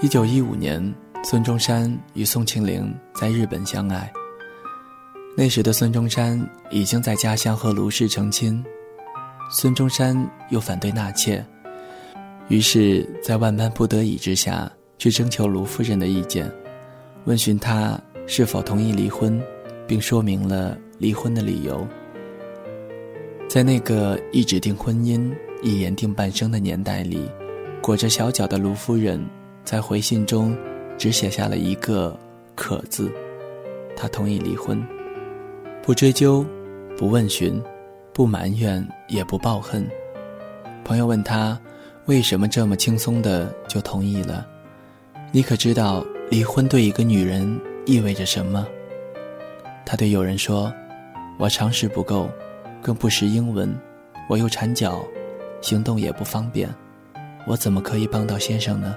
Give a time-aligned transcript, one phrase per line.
[0.00, 4.08] 一九一五年，孙中山与宋庆龄在日本相爱。
[5.36, 6.40] 那时的孙中山
[6.70, 8.64] 已经在家乡和卢氏成亲，
[9.50, 10.16] 孙中山
[10.50, 11.44] 又反对纳妾，
[12.46, 16.48] 于是，在万般不得已之下，去征求卢夫人的意见，
[17.24, 19.42] 问询她是否同意离婚，
[19.84, 21.84] 并说明了离婚的理由。
[23.48, 25.28] 在那个一指定婚姻、
[25.60, 27.28] 一言定半生的年代里，
[27.82, 29.20] 裹着小脚的卢夫人
[29.68, 30.56] 在回信中
[30.96, 32.18] 只写下了一个
[32.56, 33.12] “可”字，
[33.94, 34.82] 他同意离婚。
[35.82, 36.42] 不追究，
[36.96, 37.62] 不问询，
[38.14, 39.86] 不埋怨，也不抱恨。
[40.86, 41.60] 朋友问他，
[42.06, 44.46] 为什么这么轻松的就同意了？
[45.32, 48.66] 你可知道离婚对一个女人意味着什么？
[49.84, 50.72] 他对友人说
[51.38, 52.30] ：“我常识不够，
[52.80, 53.78] 更不识英文，
[54.30, 55.04] 我又缠脚，
[55.60, 56.74] 行动也不方便，
[57.46, 58.96] 我怎么可以帮到先生呢？”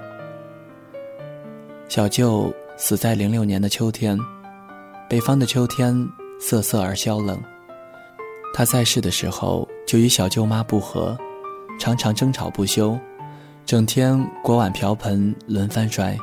[1.94, 4.18] 小舅死在零六年的秋天，
[5.10, 5.94] 北方的秋天。
[6.40, 7.38] 瑟瑟而萧冷。
[8.54, 11.14] 他在世的时候就与小舅妈不和，
[11.78, 12.98] 常常争吵不休，
[13.66, 16.16] 整天锅碗瓢盆轮番摔。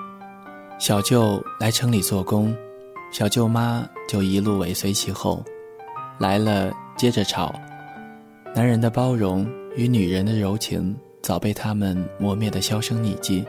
[0.79, 2.51] 小舅来城里做工，
[3.11, 5.45] 小舅妈就一路尾随其后，
[6.17, 7.53] 来了接着吵。
[8.55, 13.45] 男人的包容与女人的柔情早被他们磨灭得销声匿迹。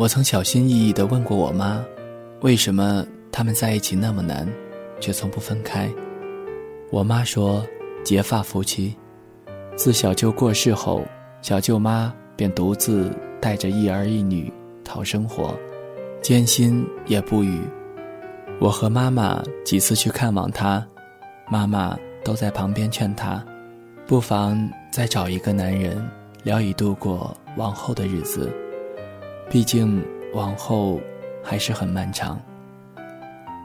[0.00, 1.84] 我曾小心翼翼地问过我妈，
[2.40, 4.48] 为什么他们在一起那么难？
[4.98, 5.90] 却从不分开。
[6.90, 7.62] 我妈说
[8.02, 8.96] ：“结发夫妻。”
[9.76, 11.04] 自小舅过世后，
[11.42, 14.50] 小舅妈便独自带着一儿一女
[14.82, 15.54] 讨生活，
[16.22, 17.60] 艰辛也不语。
[18.58, 20.82] 我和妈妈几次去看望她，
[21.50, 23.44] 妈妈都在旁边劝她，
[24.06, 26.02] 不妨再找一个男人，
[26.42, 28.50] 聊以度过往后的日子。
[29.50, 30.02] 毕竟
[30.32, 30.98] 往后
[31.42, 32.40] 还是很漫长。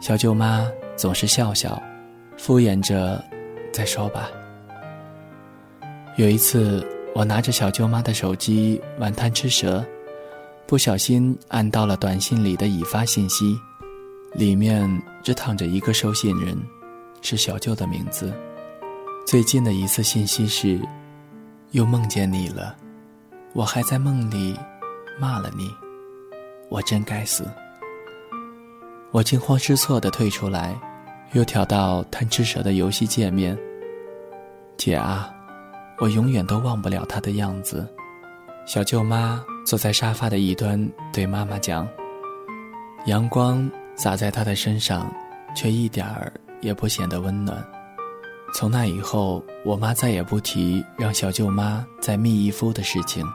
[0.01, 0.69] 小舅妈。
[0.97, 1.83] 总是笑笑，
[2.37, 3.21] 敷衍着，
[3.73, 4.29] 再说吧。
[6.15, 9.85] 有一次，我拿着小舅妈的手机玩贪吃蛇，
[10.65, 13.57] 不小心按到了短信里的已发信息，
[14.35, 14.89] 里面
[15.21, 16.57] 只躺着一个收信人，
[17.21, 18.33] 是小舅的名字。
[19.27, 20.79] 最近的一次信息是：
[21.71, 22.73] 又梦见你了，
[23.51, 24.57] 我还在梦里
[25.19, 25.73] 骂了你，
[26.69, 27.45] 我真该死。
[29.11, 30.75] 我惊慌失措地退出来，
[31.33, 33.57] 又调到贪吃蛇的游戏界面。
[34.77, 35.33] 姐啊，
[35.99, 37.87] 我永远都忘不了他的样子。
[38.65, 41.87] 小舅妈坐在沙发的一端，对妈妈讲
[43.07, 45.09] ：“阳光洒在他的身上，
[45.55, 47.63] 却一点儿也不显得温暖。”
[48.53, 53.25] 从那以后，我妈再也不提让小舅妈再觅一夫的事情，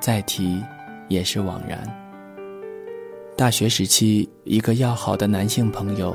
[0.00, 0.62] 再提
[1.08, 1.78] 也是枉然。
[3.36, 6.14] 大学时期，一个要好的男性朋友，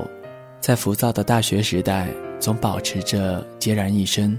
[0.60, 2.08] 在浮躁的大学时代，
[2.38, 4.38] 总保持着孑然一身。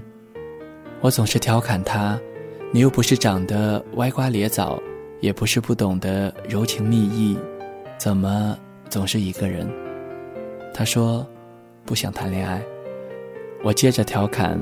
[1.00, 2.18] 我总是调侃他
[2.72, 4.80] ：“你又不是长得歪瓜裂枣，
[5.20, 7.36] 也不是不懂得柔情蜜意，
[7.98, 8.58] 怎么
[8.88, 9.68] 总是一个人？”
[10.74, 11.26] 他说
[11.84, 12.62] ：“不想谈恋爱。”
[13.62, 14.58] 我接着调侃：“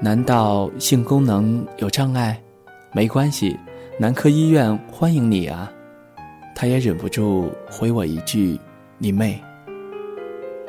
[0.00, 2.38] 难道性功能有障碍？
[2.92, 3.56] 没关系，
[3.98, 5.70] 男科医院欢迎你啊。”
[6.56, 8.58] 他也忍不住回我一句
[8.98, 9.42] ：“你妹。”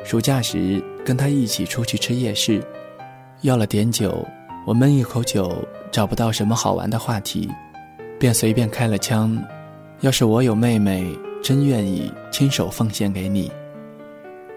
[0.04, 2.62] 暑假时跟他一起出去吃夜市，
[3.42, 4.26] 要了点酒，
[4.66, 7.48] 我闷一口酒，找不到什么好玩的话题，
[8.18, 9.36] 便随便开了枪
[10.02, 11.06] ：“要是我有妹妹，
[11.42, 13.50] 真愿意亲手奉献给你。”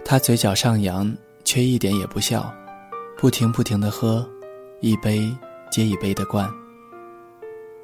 [0.06, 1.12] 他嘴角上扬，
[1.44, 2.52] 却一点也不笑，
[3.18, 4.28] 不停不停的喝，
[4.82, 5.32] 一杯
[5.72, 6.50] 接一杯的灌。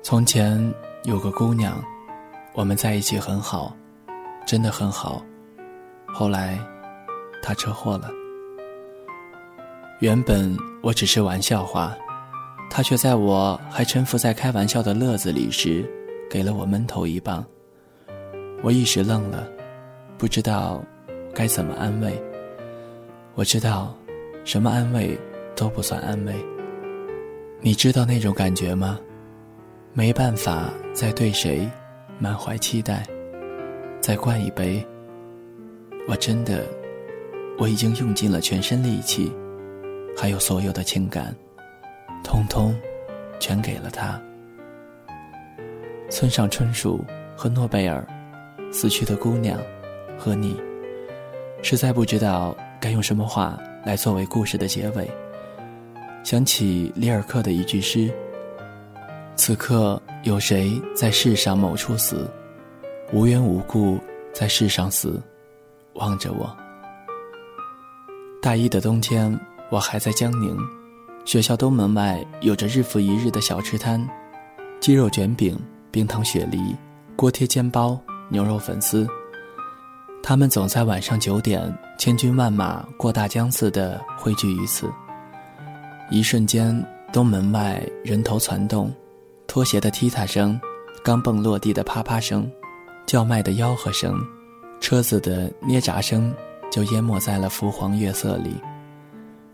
[0.08, 0.72] 从前
[1.06, 1.84] 有个姑娘。
[2.54, 3.76] 我们在一起很好，
[4.46, 5.26] 真的很好。
[6.06, 6.60] 后来，
[7.42, 8.12] 她车祸了。
[10.02, 11.98] 原本我只是玩笑话，
[12.70, 15.84] 她却在我还沉浮在开玩笑的乐子里时，
[16.30, 17.44] 给了我闷头一棒。
[18.62, 19.48] 我一时愣了，
[20.20, 20.84] 不知道
[21.34, 22.14] 该怎么安慰。
[23.34, 23.92] 我知道，
[24.44, 25.20] 什么安慰
[25.56, 26.36] 都不算安慰。
[27.60, 29.00] 你知道那种感觉吗？
[29.98, 31.66] 没办法再对谁。
[32.20, 33.06] 满怀期待，
[34.02, 34.86] 再灌一杯。
[36.06, 36.66] 我真的，
[37.58, 39.32] 我已经用尽了全身力气，
[40.18, 41.34] 还有所有的情感，
[42.26, 42.76] 通通
[43.40, 44.22] 全给了他。
[46.10, 47.04] 村上春树
[47.34, 48.06] 和诺贝尔，
[48.74, 49.58] 死去的姑娘
[50.18, 50.60] 和你，
[51.62, 55.10] 实在不知道该用什么话来作为故事的结尾。
[56.24, 58.10] 想起里尔克的一句诗。
[59.36, 62.30] 此刻有谁在世上某处死？
[63.12, 64.00] 无缘无故
[64.34, 65.22] 在世上死，
[65.96, 66.56] 望着我。
[68.42, 69.38] 大一的冬天，
[69.70, 70.58] 我还在江宁，
[71.26, 74.08] 学校东门外有着日复一日的小吃摊，
[74.80, 75.60] 鸡肉卷饼、
[75.92, 76.74] 冰糖雪梨、
[77.18, 78.00] 锅贴煎包、
[78.30, 79.06] 牛肉粉丝。
[80.24, 84.90] 他们总在晚上九点，千军万马过大江似的汇聚于此。
[86.10, 88.92] 一瞬间，东门外人头攒动，
[89.48, 90.60] 拖鞋的踢踏声，
[91.04, 92.50] 钢蹦落地的啪啪声，
[93.06, 94.20] 叫卖的吆喝声，
[94.80, 96.34] 车子的捏闸声。
[96.72, 98.54] 就淹没在了浮黄月色里。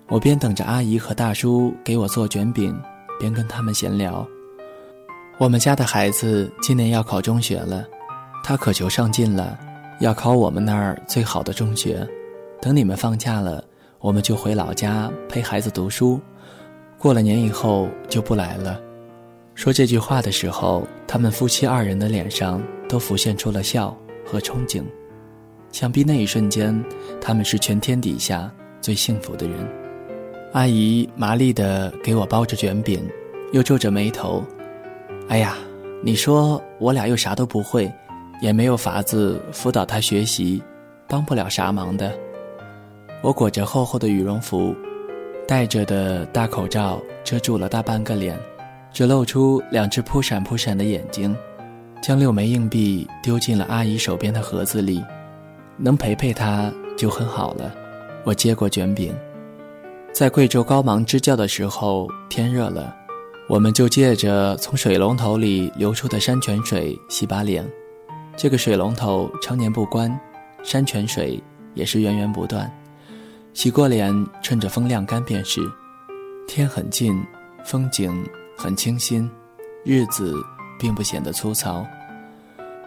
[0.07, 2.75] 我边等着阿姨和大叔给我做卷饼，
[3.19, 4.27] 边跟他们闲聊。
[5.37, 7.85] 我们家的孩子今年要考中学了，
[8.43, 9.55] 他渴求上进了，
[9.99, 12.07] 要考我们那儿最好的中学。
[12.59, 13.63] 等你们放假了，
[13.99, 16.19] 我们就回老家陪孩子读书。
[16.97, 18.81] 过了年以后就不来了。
[19.61, 22.59] 说这句话的时候，他们夫妻二人的脸上
[22.89, 24.81] 都浮现出了笑和憧憬。
[25.71, 26.83] 想必那一瞬间，
[27.21, 29.55] 他们是全天底下最幸福的人。
[30.53, 33.07] 阿姨麻利地给我包着卷饼，
[33.53, 34.43] 又皱着眉头
[35.29, 35.55] ：“哎呀，
[36.03, 37.87] 你说我俩又啥都不会，
[38.41, 40.59] 也没有法子辅导他学习，
[41.07, 42.11] 帮不了啥忙的。”
[43.21, 44.75] 我裹着厚厚的羽绒服，
[45.47, 48.35] 戴着的大口罩遮住了大半个脸，
[48.93, 51.35] 只露出两只扑闪扑闪的眼睛，
[52.01, 55.03] 将六枚硬币丢进了阿姨手边的盒子里。
[55.77, 57.73] 能陪陪她就很好了。
[58.23, 59.15] 我接过卷饼，
[60.13, 62.95] 在贵州高芒支教的时候，天热了，
[63.47, 67.67] 我们就借着从水龙头里流出的山泉水洗把脸。
[68.37, 70.15] 这个水龙头常年不关，
[70.63, 71.41] 山泉水
[71.73, 72.71] 也是源源不断。
[73.53, 75.61] 洗过脸，趁着风晾干便是。
[76.47, 77.13] 天很近，
[77.63, 78.23] 风景
[78.61, 79.27] 很清新，
[79.83, 80.35] 日子
[80.77, 81.83] 并不显得粗糙。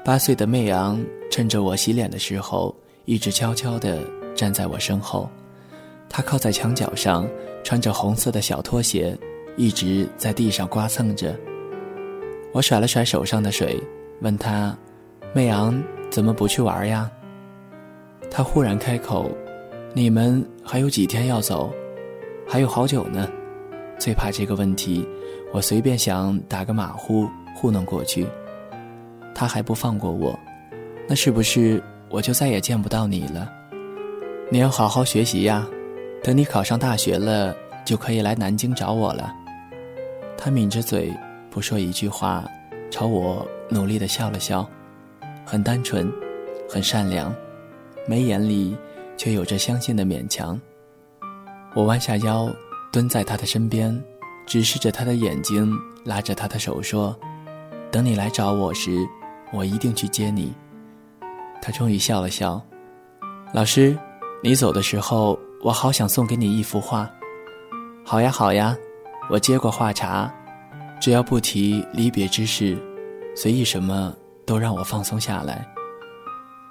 [0.05, 2.73] 八岁的媚昂趁着我洗脸的时候。
[3.07, 4.03] 一直悄悄地
[4.35, 5.29] 站在我身后，
[6.09, 7.29] 他靠在墙角上，
[7.63, 9.15] 穿着红色的小拖鞋，
[9.59, 11.39] 一直在地上刮蹭着。
[12.51, 13.79] 我甩了甩手上的水，
[14.23, 14.75] 问他
[15.35, 15.79] ：“媚昂，
[16.09, 17.11] 怎么不去玩呀？”
[18.31, 19.31] 他忽然开口
[19.93, 21.71] ：“你们还有几天要走？
[22.49, 23.29] 还有好久呢。”
[24.01, 25.07] 最怕这个问题，
[25.55, 28.27] 我随便想打个马虎糊弄过去。
[29.33, 30.37] 他还不放过我，
[31.09, 31.81] 那是不是？
[32.11, 33.51] 我就再也见不到你了，
[34.51, 35.65] 你要好好学习呀，
[36.25, 37.55] 等你考上大学了，
[37.85, 39.33] 就可以来南京找我了。
[40.37, 41.13] 他抿着嘴，
[41.51, 42.45] 不说一句话，
[42.91, 44.69] 朝我努力的笑了笑，
[45.45, 46.13] 很单纯，
[46.69, 47.35] 很善良，
[48.09, 48.77] 眉眼里
[49.17, 50.61] 却有着相信的勉强。
[51.75, 52.49] 我弯下腰，
[52.93, 53.97] 蹲在他的身边，
[54.47, 55.73] 直视着他的眼睛，
[56.05, 57.19] 拉着他的手说
[57.91, 59.07] ：“等你来找我时，
[59.53, 60.53] 我一定去接你。”
[61.63, 62.61] 他终于笑了笑，
[63.53, 63.99] 老师，
[64.43, 67.11] 你走的时候，我好想送给你一幅画。
[68.05, 68.77] 好呀，好呀，
[69.31, 70.31] 我接过画茬，
[71.01, 72.77] 只要不提离别之事，
[73.35, 74.15] 随意什么
[74.45, 75.67] 都让我放松下来。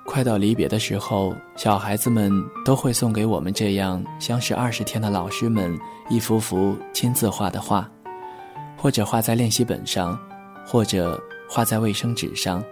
[0.05, 2.31] 快到离别的时候，小孩子们
[2.65, 5.77] 都会送给我们这样相识二十天的老师们
[6.09, 7.89] 一幅幅亲自画的画，
[8.77, 10.19] 或者画在练习本上，
[10.65, 12.63] 或者画在卫生纸上，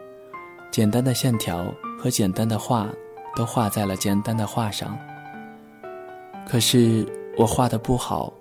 [0.72, 1.66] 简单的线条。
[2.02, 2.88] 和简单的画，
[3.36, 4.98] 都画在了简单的画上。
[6.48, 7.06] 可是
[7.38, 8.34] 我画的不好，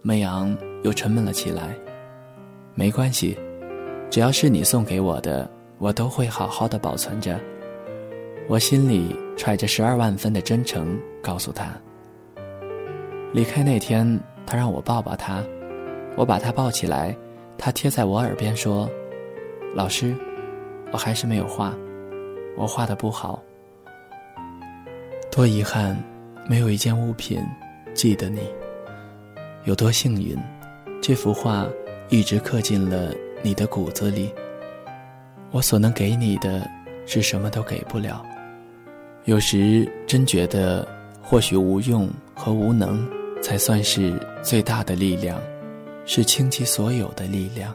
[0.00, 1.76] 美昂又沉闷了起来。
[2.74, 3.38] 没关系，
[4.08, 7.38] 只要是你送给我的，我都会好好的保存着。
[8.46, 11.72] 我心里揣着十二万分的真诚，告诉他。
[13.32, 15.42] 离开那天，他让我抱抱他，
[16.16, 17.16] 我把他抱起来，
[17.56, 18.88] 他贴在我耳边说
[19.74, 20.14] ：“老师，
[20.92, 21.74] 我还是没有画。”
[22.56, 23.42] 我画的不好，
[25.28, 26.00] 多遗憾，
[26.48, 27.42] 没有一件物品
[27.94, 28.42] 记得你。
[29.64, 30.38] 有多幸运，
[31.02, 31.66] 这幅画
[32.10, 34.32] 一直刻进了你的骨子里。
[35.50, 36.64] 我所能给你的，
[37.06, 38.24] 是什么都给不了。
[39.26, 40.86] 有时真觉得，
[41.22, 43.08] 或许无用和无能，
[43.40, 44.12] 才算是
[44.42, 45.40] 最大的力量，
[46.04, 47.74] 是倾其所有的力量。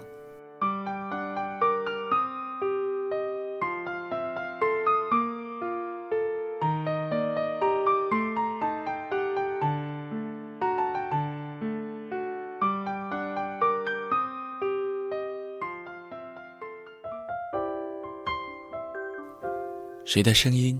[20.06, 20.80] 谁的声音